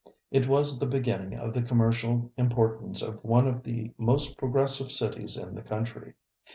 [0.31, 5.37] It was the beginning of the commercial importance of one of the most progressive cities
[5.37, 6.15] in the country.